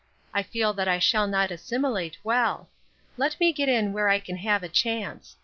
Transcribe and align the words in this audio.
I 0.33 0.41
feel 0.41 0.73
that 0.73 0.87
I 0.87 0.97
shall 0.97 1.27
not 1.27 1.51
assimilate 1.51 2.17
well. 2.23 2.69
Let 3.17 3.39
me 3.39 3.53
get 3.53 3.69
in 3.69 3.93
where 3.93 4.09
I 4.09 4.19
can 4.19 4.37
have 4.37 4.63
a 4.63 4.67
chance. 4.67 5.35